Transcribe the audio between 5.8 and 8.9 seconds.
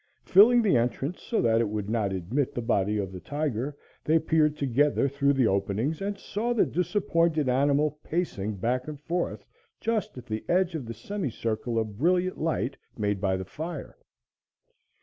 and saw the disappointed animal pacing back